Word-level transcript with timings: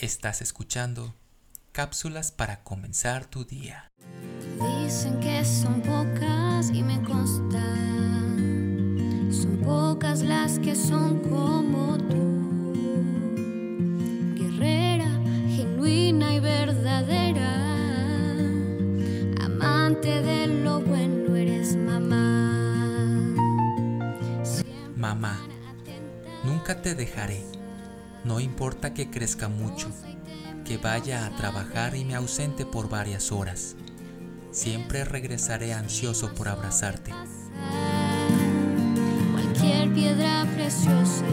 Estás 0.00 0.42
escuchando 0.42 1.12
cápsulas 1.72 2.30
para 2.30 2.62
comenzar 2.62 3.24
tu 3.24 3.44
día. 3.44 3.90
Dicen 4.84 5.18
que 5.18 5.44
son 5.44 5.82
pocas 5.82 6.70
y 6.72 6.84
me 6.84 7.02
consta. 7.02 7.60
Son 9.32 9.60
pocas 9.64 10.22
las 10.22 10.60
que 10.60 10.76
son 10.76 11.18
como 11.18 11.98
tú. 11.98 13.34
Guerrera, 14.36 15.10
genuina 15.56 16.32
y 16.32 16.38
verdadera. 16.38 17.56
Amante 19.44 20.22
de 20.22 20.46
lo 20.46 20.80
bueno 20.80 21.34
eres 21.34 21.74
mamá. 21.74 23.34
Mamá, 24.94 25.40
nunca 26.44 26.80
te 26.80 26.94
dejaré. 26.94 27.57
No 28.24 28.40
importa 28.40 28.94
que 28.94 29.10
crezca 29.10 29.48
mucho, 29.48 29.88
que 30.64 30.76
vaya 30.76 31.26
a 31.26 31.30
trabajar 31.36 31.94
y 31.96 32.04
me 32.04 32.14
ausente 32.14 32.66
por 32.66 32.88
varias 32.88 33.32
horas. 33.32 33.76
Siempre 34.50 35.04
regresaré 35.04 35.72
ansioso 35.72 36.34
por 36.34 36.48
abrazarte. 36.48 37.12
Cualquier 39.32 39.92
piedra 39.92 40.46
preciosa. 40.54 41.24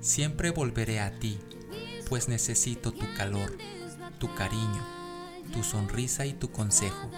Siempre 0.00 0.50
volveré 0.50 1.00
a 1.00 1.18
ti, 1.18 1.38
pues 2.08 2.28
necesito 2.28 2.92
tu 2.92 3.06
calor, 3.16 3.56
tu 4.18 4.32
cariño, 4.34 4.86
tu 5.52 5.64
sonrisa 5.64 6.24
y 6.24 6.32
tu 6.32 6.52
consejo. 6.52 7.10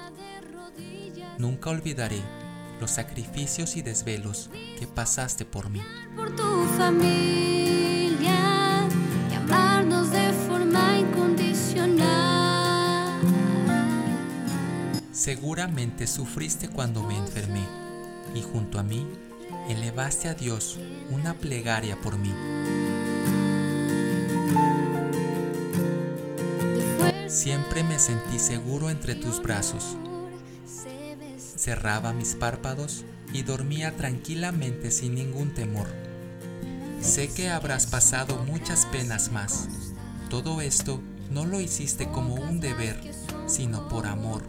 Nunca 1.39 1.71
olvidaré 1.71 2.23
los 2.81 2.93
sacrificios 2.93 3.77
y 3.77 3.83
desvelos 3.83 4.51
que 4.79 4.87
pasaste 4.87 5.45
por 5.45 5.71
mí. 5.71 5.83
Por 6.17 6.35
tu 6.35 6.65
familia 6.77 8.89
y 9.31 9.35
amarnos 9.35 10.11
de 10.11 10.33
forma 10.47 10.99
incondicional. 10.99 13.21
Seguramente 15.13 16.07
sufriste 16.07 16.69
cuando 16.69 17.03
me 17.03 17.17
enfermé 17.17 17.65
y 18.35 18.43
junto 18.43 18.79
a 18.79 18.83
mí 18.83 19.07
elevaste 19.69 20.29
a 20.29 20.35
Dios 20.35 20.79
una 21.11 21.35
plegaria 21.35 22.01
por 22.01 22.19
mí. 22.19 22.33
Siempre 27.27 27.85
me 27.85 27.99
sentí 27.99 28.39
seguro 28.39 28.89
entre 28.89 29.15
tus 29.15 29.43
brazos. 29.43 29.97
Cerraba 31.69 32.15
mis 32.15 32.35
párpados 32.35 33.05
y 33.31 33.43
dormía 33.43 33.95
tranquilamente 33.95 34.91
sin 34.91 35.15
ningún 35.15 35.53
temor. 35.53 35.87
Sé 37.03 37.29
que 37.29 37.51
habrás 37.51 37.87
pasado 37.87 38.43
muchas 38.47 38.87
penas 38.87 39.31
más. 39.33 39.69
Todo 40.31 40.63
esto 40.63 41.03
no 41.31 41.45
lo 41.45 41.61
hiciste 41.61 42.09
como 42.09 42.37
un 42.37 42.59
deber, 42.61 42.99
sino 43.45 43.87
por 43.91 44.07
amor, 44.07 44.45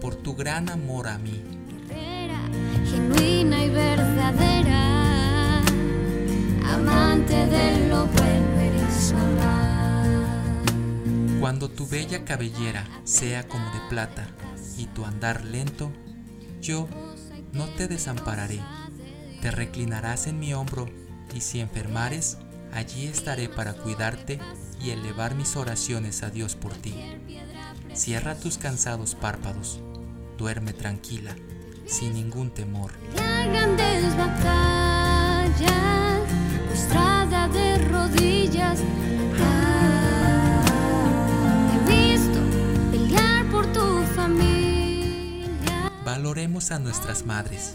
por 0.00 0.14
tu 0.14 0.34
gran 0.34 0.70
amor 0.70 1.08
a 1.08 1.18
mí. 1.18 1.44
Genuina 2.90 3.62
y 3.62 3.68
verdadera, 3.68 5.58
amante 6.72 7.34
de 7.34 7.88
lo 7.90 8.06
bueno 8.06 8.60
eres. 8.62 9.14
Cuando 11.38 11.68
tu 11.68 11.86
bella 11.86 12.24
cabellera 12.24 12.88
sea 13.04 13.46
como 13.46 13.66
de 13.72 13.80
plata 13.90 14.26
y 14.78 14.86
tu 14.86 15.04
andar 15.04 15.44
lento, 15.44 15.92
yo 16.66 16.88
no 17.52 17.66
te 17.76 17.86
desampararé. 17.86 18.60
Te 19.40 19.52
reclinarás 19.52 20.26
en 20.26 20.40
mi 20.40 20.52
hombro 20.52 20.88
y 21.32 21.40
si 21.40 21.60
enfermares, 21.60 22.38
allí 22.72 23.06
estaré 23.06 23.48
para 23.48 23.74
cuidarte 23.74 24.40
y 24.82 24.90
elevar 24.90 25.36
mis 25.36 25.54
oraciones 25.54 26.24
a 26.24 26.30
Dios 26.30 26.56
por 26.56 26.74
ti. 26.74 26.94
Cierra 27.94 28.34
tus 28.34 28.58
cansados 28.58 29.14
párpados, 29.14 29.80
duerme 30.36 30.72
tranquila, 30.72 31.36
sin 31.86 32.14
ningún 32.14 32.50
temor. 32.50 32.92
A 46.56 46.78
nuestras 46.78 47.26
madres, 47.26 47.74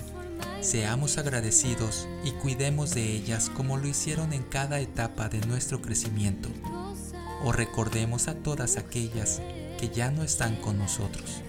seamos 0.60 1.20
agradecidos 1.20 2.08
y 2.24 2.32
cuidemos 2.32 2.96
de 2.96 3.16
ellas 3.16 3.52
como 3.52 3.78
lo 3.78 3.88
hicieron 3.88 4.34
en 4.34 4.42
cada 4.42 4.80
etapa 4.80 5.30
de 5.30 5.40
nuestro 5.42 5.84
crecimiento. 5.84 6.50
O 7.44 7.52
recordemos 7.52 8.28
a 8.28 8.34
todas 8.34 8.78
aquellas 8.78 9.40
que 9.80 9.90
ya 9.90 10.10
no 10.10 10.24
están 10.24 10.56
con 10.56 10.80
nosotros. 10.80 11.44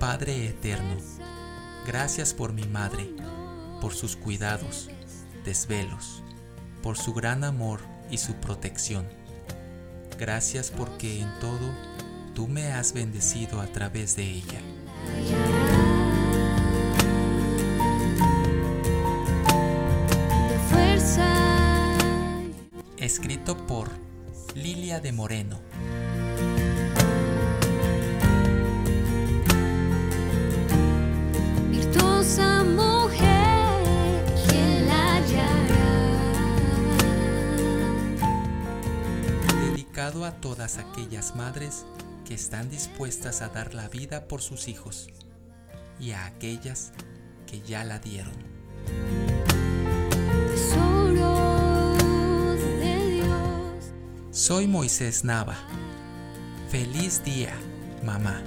Padre 0.00 0.46
eterno, 0.46 0.96
gracias 1.86 2.32
por 2.32 2.54
mi 2.54 2.64
madre, 2.64 3.06
por 3.82 3.92
sus 3.92 4.16
cuidados, 4.16 4.88
desvelos, 5.44 6.22
por 6.82 6.96
su 6.96 7.12
gran 7.12 7.44
amor 7.44 7.80
y 8.10 8.16
su 8.16 8.32
protección. 8.36 9.06
Gracias 10.18 10.70
porque 10.70 11.20
en 11.20 11.28
todo 11.38 11.98
tú 12.38 12.46
me 12.46 12.72
has 12.72 12.92
bendecido 12.92 13.60
a 13.60 13.66
través 13.66 14.14
de 14.14 14.22
ella. 14.22 14.60
Escrito 22.96 23.56
por 23.66 23.90
Lilia 24.54 25.00
de 25.00 25.10
Moreno. 25.10 25.58
Virtuosa 31.68 32.62
mujer, 32.62 34.24
quien 34.48 34.86
la 34.86 35.16
hallará. 35.16 35.58
dedicado 39.72 40.24
a 40.24 40.30
todas 40.40 40.78
aquellas 40.78 41.34
madres 41.34 41.84
que 42.28 42.34
están 42.34 42.68
dispuestas 42.68 43.40
a 43.40 43.48
dar 43.48 43.72
la 43.72 43.88
vida 43.88 44.28
por 44.28 44.42
sus 44.42 44.68
hijos 44.68 45.08
y 45.98 46.10
a 46.10 46.26
aquellas 46.26 46.92
que 47.46 47.62
ya 47.62 47.84
la 47.84 47.98
dieron. 48.00 48.34
Tesoros 50.50 51.96
de 52.60 53.12
Dios. 53.14 53.92
Soy 54.30 54.66
Moisés 54.66 55.24
Nava. 55.24 55.56
Feliz 56.70 57.24
día, 57.24 57.54
mamá. 58.04 58.42